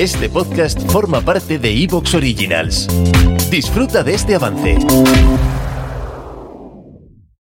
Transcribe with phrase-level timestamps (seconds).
[0.00, 2.88] Este podcast forma parte de Evox Originals.
[3.50, 4.78] Disfruta de este avance.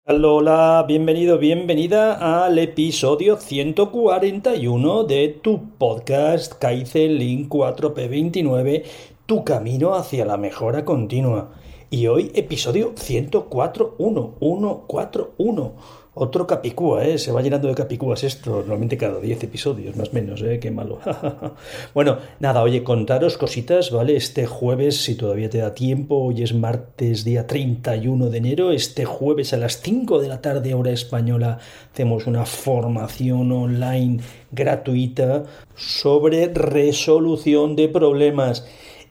[0.05, 8.83] Hola, bienvenido, bienvenida al episodio 141 de tu podcast Kaizen Link 4P29,
[9.25, 11.51] tu camino hacia la mejora continua.
[11.89, 15.73] Y hoy episodio 104.1, 141.
[16.17, 17.17] Otro capicúa, ¿eh?
[17.17, 20.59] Se va llenando de capicúas esto, normalmente cada 10 episodios, más o menos, ¿eh?
[20.61, 20.99] Qué malo.
[21.93, 24.15] bueno, nada, oye, contaros cositas, ¿vale?
[24.15, 29.03] Este jueves, si todavía te da tiempo, hoy es martes, día 31 de enero, este
[29.03, 31.59] jueves a las 5 de la tarde, hora española,
[31.91, 34.21] hacemos una formación online
[34.53, 35.43] gratuita
[35.75, 38.65] sobre resolución de problemas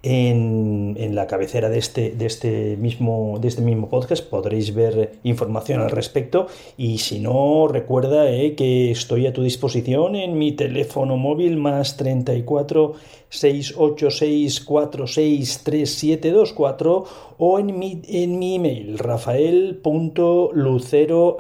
[0.05, 5.81] en, la cabecera de este, de, este mismo, de este mismo podcast podréis ver información
[5.81, 6.47] al respecto.
[6.77, 11.97] Y si no recuerda eh, que estoy a tu disposición en mi teléfono móvil más
[11.97, 12.93] 34
[13.31, 17.05] 686 463724
[17.39, 21.39] o en mi, en mi email rafael.lucero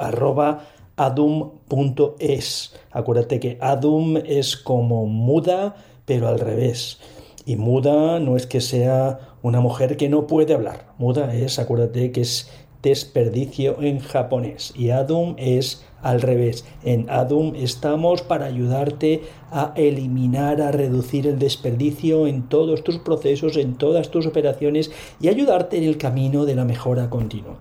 [0.97, 5.75] adum.es acuérdate que adum es como muda
[6.07, 7.01] pero al revés
[7.47, 10.95] y muda no es que sea una mujer que no puede hablar.
[10.98, 12.51] Muda es, acuérdate que es
[12.83, 14.73] desperdicio en japonés.
[14.77, 16.64] Y Adum es al revés.
[16.84, 23.56] En Adum estamos para ayudarte a eliminar, a reducir el desperdicio en todos tus procesos,
[23.56, 27.58] en todas tus operaciones y ayudarte en el camino de la mejora continua.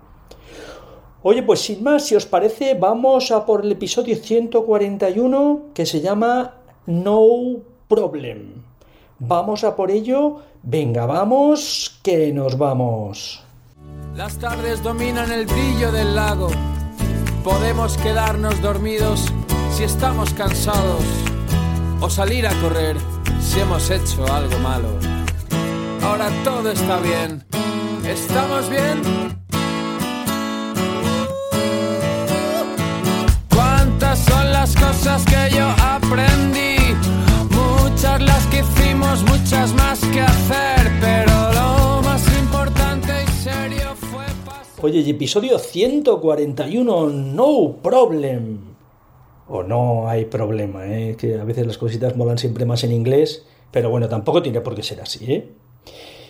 [1.25, 6.02] Oye, pues sin más, si os parece, vamos a por el episodio 141 que se
[6.02, 8.72] llama No Problem.
[9.19, 10.41] Vamos a por ello.
[10.63, 13.44] Venga, vamos, que nos vamos.
[14.16, 16.50] Las tardes dominan el brillo del lago.
[17.44, 19.25] Podemos quedarnos dormidos
[19.72, 21.03] si estamos cansados
[22.00, 22.97] o salir a correr
[23.41, 24.90] si hemos hecho algo malo.
[26.03, 27.44] Ahora todo está bien.
[28.06, 29.01] ¿Estamos bien?
[33.53, 35.82] ¿Cuántas son las cosas que yo
[39.44, 44.24] muchas más que hacer, pero lo más importante y serio fue
[44.81, 48.59] Oye, episodio 141, no problem.
[49.50, 51.18] O no hay problema, ¿eh?
[51.18, 54.76] que a veces las cositas molan siempre más en inglés, pero bueno, tampoco tiene por
[54.76, 55.50] qué ser así, ¿eh?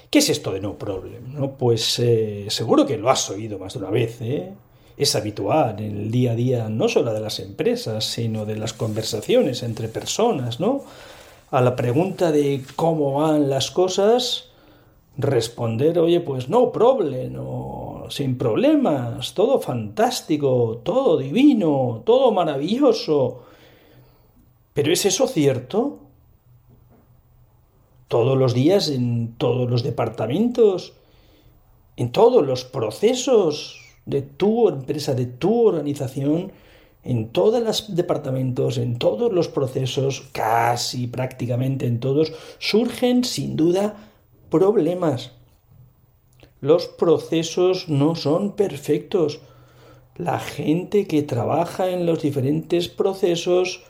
[0.09, 1.35] ¿Qué es esto de no problem?
[1.35, 1.51] ¿No?
[1.51, 4.53] Pues eh, seguro que lo has oído más de una vez, ¿eh?
[4.97, 8.73] Es habitual en el día a día, no solo de las empresas, sino de las
[8.73, 10.83] conversaciones entre personas, ¿no?
[11.53, 14.49] A la pregunta de cómo van las cosas,
[15.17, 17.35] responder, oye, pues no problem,
[18.09, 23.43] sin problemas, todo fantástico, todo divino, todo maravilloso.
[24.73, 25.99] Pero ¿es eso cierto?
[28.07, 30.93] Todos los días, en todos los departamentos,
[31.97, 36.51] en todos los procesos de tu empresa, de tu organización,
[37.03, 43.95] en todos los departamentos, en todos los procesos, casi prácticamente en todos, surgen sin duda
[44.49, 45.31] problemas.
[46.61, 49.41] Los procesos no son perfectos.
[50.15, 53.81] La gente que trabaja en los diferentes procesos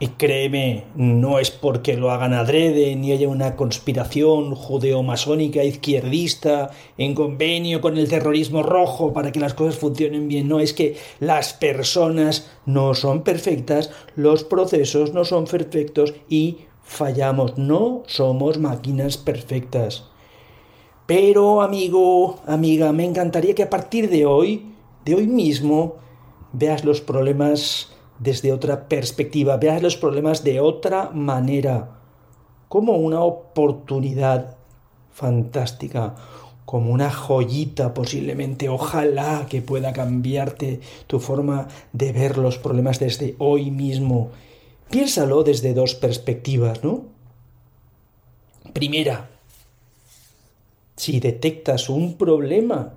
[0.00, 7.16] y créeme, no es porque lo hagan adrede ni haya una conspiración judeo-masónica izquierdista en
[7.16, 10.46] convenio con el terrorismo rojo para que las cosas funcionen bien.
[10.46, 17.58] No, es que las personas no son perfectas, los procesos no son perfectos y fallamos.
[17.58, 20.04] No somos máquinas perfectas.
[21.06, 24.74] Pero, amigo, amiga, me encantaría que a partir de hoy,
[25.04, 25.96] de hoy mismo,
[26.52, 31.98] veas los problemas desde otra perspectiva, veas los problemas de otra manera,
[32.68, 34.56] como una oportunidad
[35.12, 36.14] fantástica,
[36.64, 43.36] como una joyita posiblemente, ojalá que pueda cambiarte tu forma de ver los problemas desde
[43.38, 44.30] hoy mismo.
[44.90, 47.04] Piénsalo desde dos perspectivas, ¿no?
[48.74, 49.30] Primera,
[50.96, 52.92] si detectas un problema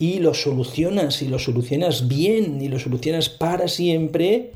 [0.00, 4.50] y lo solucionas y lo solucionas bien y lo solucionas para siempre,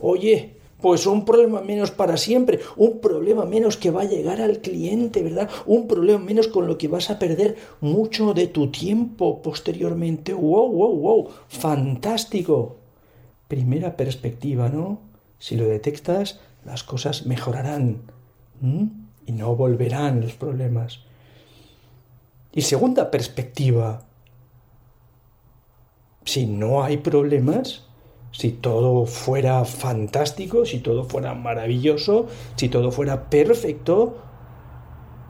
[0.00, 4.58] oye, Pues un problema menos para siempre, un problema menos que va a llegar al
[4.58, 5.48] cliente, ¿verdad?
[5.64, 10.34] Un problema menos con lo que vas a perder mucho de tu tiempo posteriormente.
[10.34, 11.28] ¡Wow, wow, wow!
[11.48, 12.76] ¡Fantástico!
[13.48, 15.00] Primera perspectiva, ¿no?
[15.38, 18.02] Si lo detectas, las cosas mejorarán
[19.26, 21.00] y no volverán los problemas.
[22.52, 24.04] Y segunda perspectiva,
[26.26, 27.84] si no hay problemas,
[28.32, 32.26] si todo fuera fantástico, si todo fuera maravilloso,
[32.56, 34.16] si todo fuera perfecto,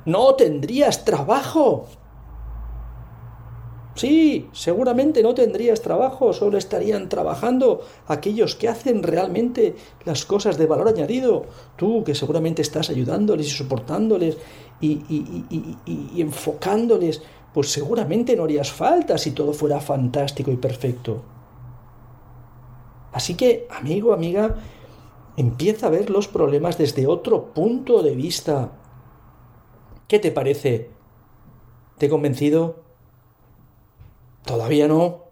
[0.07, 1.87] no tendrías trabajo.
[3.95, 10.67] Sí, seguramente no tendrías trabajo, solo estarían trabajando aquellos que hacen realmente las cosas de
[10.67, 11.45] valor añadido.
[11.77, 14.37] Tú que seguramente estás ayudándoles y soportándoles
[14.81, 15.01] y,
[15.87, 17.23] y enfocándoles,
[17.57, 21.23] pues seguramente no harías falta si todo fuera fantástico y perfecto.
[23.13, 24.57] Así que, amigo, amiga,
[25.39, 28.73] empieza a ver los problemas desde otro punto de vista.
[30.07, 30.91] ¿Qué te parece?
[31.97, 32.83] ¿Te he convencido?
[34.45, 35.23] ¿Todavía no?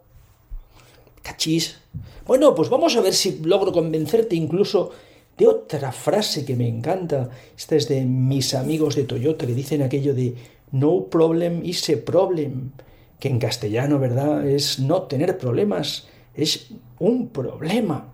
[1.20, 1.78] ¿Cachis?
[2.26, 4.92] Bueno, pues vamos a ver si logro convencerte incluso
[5.36, 7.28] de otra frase que me encanta.
[7.54, 11.96] Esta es de mis amigos de Toyota que dicen aquello de no problem is a
[12.04, 12.72] problem,
[13.18, 14.46] que en castellano, ¿verdad?
[14.46, 18.12] Es no tener problemas, es un problema.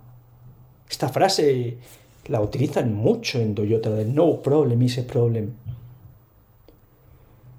[0.88, 1.78] Esta frase
[2.26, 5.54] la utilizan mucho en Toyota, de no problem is a problem.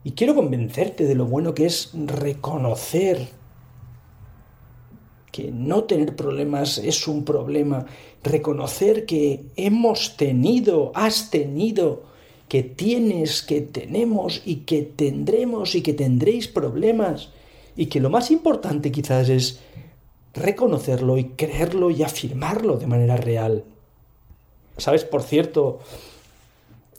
[0.04, 3.28] Y quiero convencerte de lo bueno que es reconocer
[5.32, 7.86] que no tener problemas es un problema,
[8.24, 12.04] reconocer que hemos tenido, has tenido,
[12.52, 17.30] que tienes, que tenemos y que tendremos y que tendréis problemas
[17.78, 19.62] y que lo más importante quizás es
[20.34, 23.64] reconocerlo y creerlo y afirmarlo de manera real.
[24.76, 25.80] ¿Sabes, por cierto,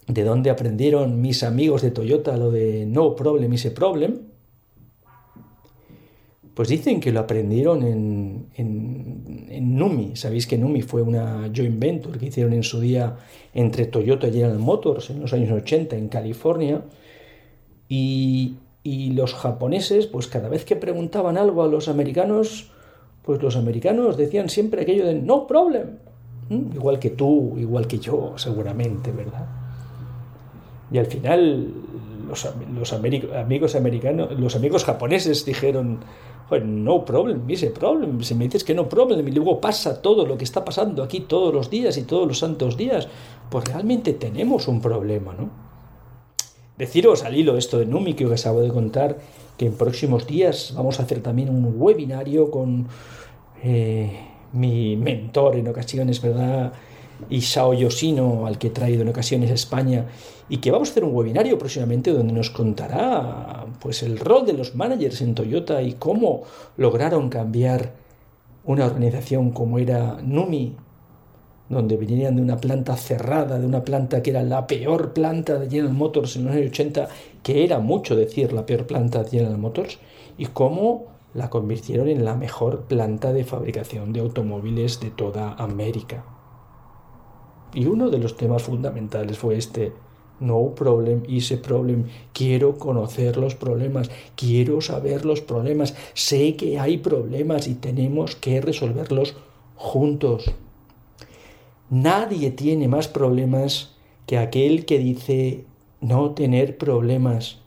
[0.07, 4.32] de dónde aprendieron mis amigos de Toyota lo de no problem is a problem?
[6.55, 10.17] Pues dicen que lo aprendieron en, en, Numi.
[10.17, 13.17] Sabéis que Numi fue una joint venture que hicieron en su día
[13.55, 16.83] entre Toyota y General Motors en los años 80 en California.
[17.89, 22.71] Y, y los japoneses, pues cada vez que preguntaban algo a los americanos,
[23.23, 25.99] pues los americanos decían siempre aquello de no problem.
[26.51, 26.75] ¿Mm?
[26.75, 29.47] Igual que tú, igual que yo, seguramente, ¿verdad?
[30.91, 31.73] Y al final
[32.27, 36.01] los, los amigos americanos, los amigos japoneses dijeron,
[36.61, 38.23] no problem, ese problem.
[38.23, 41.21] Si me dices que no problem y luego pasa todo lo que está pasando aquí
[41.21, 43.09] todos los días y todos los santos días,
[43.51, 45.51] pues realmente tenemos un problema, ¿no?
[46.77, 49.19] Deciros al hilo esto de Numi que os acabo de contar,
[49.57, 52.89] que en próximos días vamos a hacer también un webinario con
[53.63, 54.11] eh,
[54.53, 56.73] mi mentor en ocasiones, ¿verdad?
[57.31, 60.07] Isao Yoshino, al que he traído en ocasiones a España,
[60.49, 64.53] y que vamos a hacer un webinario próximamente donde nos contará pues el rol de
[64.53, 66.43] los managers en Toyota y cómo
[66.77, 67.95] lograron cambiar
[68.65, 70.77] una organización como era Numi,
[71.69, 75.71] donde venían de una planta cerrada, de una planta que era la peor planta de
[75.71, 77.09] General Motors en los años 80,
[77.43, 79.99] que era mucho decir la peor planta de General Motors,
[80.37, 86.25] y cómo la convirtieron en la mejor planta de fabricación de automóviles de toda América.
[87.75, 89.93] Y uno de los temas fundamentales fue este,
[90.41, 92.07] no problem is a problem.
[92.33, 98.61] Quiero conocer los problemas, quiero saber los problemas, sé que hay problemas y tenemos que
[98.61, 99.37] resolverlos
[99.77, 100.53] juntos.
[101.91, 103.95] Nadie tiene más problemas
[104.27, 105.65] que aquel que dice
[106.01, 107.62] no tener problemas.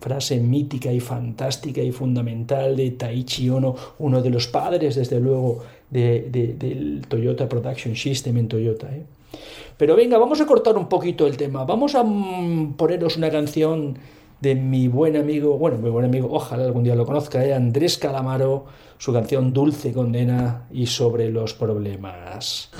[0.00, 5.62] Frase mítica y fantástica y fundamental de Taichi Ono, uno de los padres, desde luego,
[5.90, 8.88] del Toyota Production System en Toyota.
[8.94, 9.04] ¿eh?
[9.76, 11.64] Pero venga, vamos a cortar un poquito el tema.
[11.64, 13.98] Vamos a mm, poneros una canción
[14.40, 17.52] de mi buen amigo, bueno, mi buen amigo, ojalá algún día lo conozca, ¿eh?
[17.52, 18.66] Andrés Calamaro,
[18.96, 22.70] su canción Dulce Condena y sobre los problemas.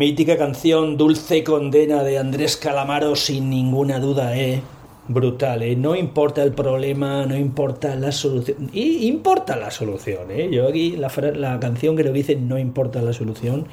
[0.00, 4.62] Mítica canción Dulce Condena de Andrés Calamaro, sin ninguna duda, ¿eh?
[5.08, 5.76] Brutal, ¿eh?
[5.76, 8.70] No importa el problema, no importa la solución.
[8.72, 10.48] Y importa la solución, ¿eh?
[10.50, 13.66] Yo aquí la, la canción creo que dice no importa la solución,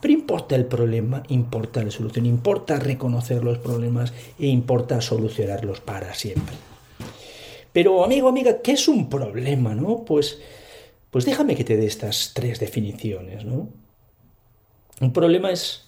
[0.00, 6.14] Pero importa el problema, importa la solución, importa reconocer los problemas e importa solucionarlos para
[6.14, 6.54] siempre.
[7.74, 10.02] Pero amigo, amiga, ¿qué es un problema, no?
[10.06, 10.40] Pues,
[11.10, 13.83] pues déjame que te dé estas tres definiciones, ¿no?
[15.04, 15.82] Un problema es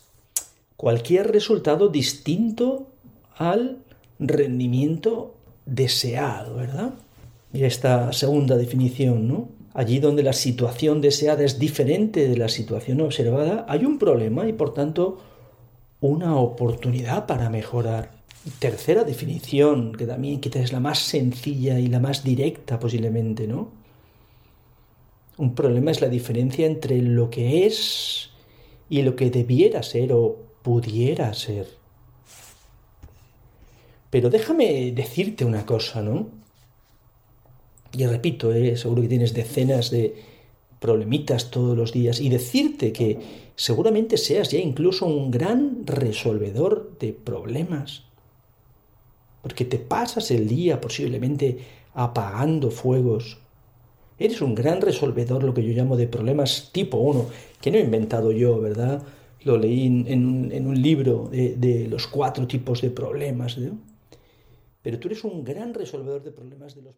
[0.77, 2.89] cualquier resultado distinto
[3.35, 3.79] al
[4.19, 6.93] rendimiento deseado, ¿verdad?
[7.51, 9.49] Mira esta segunda definición, ¿no?
[9.73, 14.53] Allí donde la situación deseada es diferente de la situación observada, hay un problema y
[14.53, 15.19] por tanto
[16.03, 18.11] una oportunidad para mejorar.
[18.59, 23.71] Tercera definición, que también quizás es la más sencilla y la más directa posiblemente, ¿no?
[25.39, 28.36] Un problema es la diferencia entre lo que es
[28.89, 31.69] y lo que debiera ser o pudiera ser.
[34.11, 36.29] Pero déjame decirte una cosa, ¿no?
[37.93, 38.77] Y repito, ¿eh?
[38.77, 40.15] seguro que tienes decenas de
[40.79, 43.19] problemitas todos los días y decirte que
[43.57, 48.05] seguramente seas ya incluso un gran resolvedor de problemas.
[49.43, 51.59] Porque te pasas el día posiblemente
[51.95, 53.39] apagando fuegos.
[54.19, 57.27] Eres un gran resolvedor, lo que yo llamo de problemas tipo 1,
[57.61, 59.03] que no he inventado yo, ¿verdad?
[59.45, 63.59] Lo leí en, un libro de, los cuatro tipos de problemas.
[63.59, 63.79] ¿no?
[64.83, 66.95] Pero tú eres un gran resolvedor de problemas de los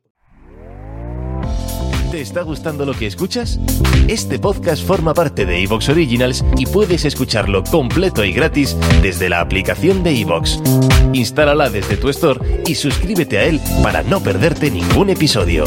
[2.11, 3.61] ¿Te está gustando lo que escuchas?
[4.09, 9.41] Este podcast forma parte de Evox Originals y puedes escucharlo completo y gratis desde la
[9.41, 10.59] aplicación de Evox.
[11.13, 15.65] Instálala desde tu store y suscríbete a él para no perderte ningún episodio.